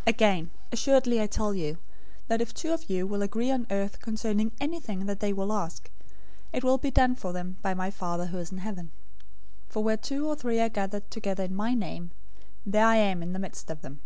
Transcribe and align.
018:019 0.00 0.02
Again, 0.08 0.50
assuredly 0.72 1.22
I 1.22 1.26
tell 1.26 1.54
you, 1.54 1.78
that 2.28 2.42
if 2.42 2.52
two 2.52 2.70
of 2.74 2.90
you 2.90 3.06
will 3.06 3.22
agree 3.22 3.50
on 3.50 3.66
earth 3.70 3.98
concerning 4.00 4.52
anything 4.60 5.06
that 5.06 5.20
they 5.20 5.32
will 5.32 5.54
ask, 5.54 5.90
it 6.52 6.62
will 6.62 6.76
be 6.76 6.90
done 6.90 7.14
for 7.14 7.32
them 7.32 7.56
by 7.62 7.72
my 7.72 7.90
Father 7.90 8.26
who 8.26 8.36
is 8.36 8.52
in 8.52 8.58
heaven. 8.58 8.90
018:020 9.68 9.72
For 9.72 9.82
where 9.82 9.96
two 9.96 10.28
or 10.28 10.36
three 10.36 10.60
are 10.60 10.68
gathered 10.68 11.10
together 11.10 11.44
in 11.44 11.54
my 11.56 11.72
name, 11.72 12.10
there 12.66 12.84
I 12.84 12.96
am 12.96 13.22
in 13.22 13.32
the 13.32 13.38
midst 13.38 13.70
of 13.70 13.80
them." 13.80 14.00